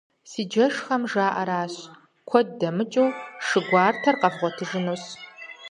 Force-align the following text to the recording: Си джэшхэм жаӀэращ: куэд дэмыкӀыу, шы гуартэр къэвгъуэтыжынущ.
Си 0.29 0.41
джэшхэм 0.51 1.03
жаӀэращ: 1.11 1.75
куэд 2.29 2.47
дэмыкӀыу, 2.59 3.09
шы 3.47 3.59
гуартэр 3.67 4.15
къэвгъуэтыжынущ. 4.21 5.03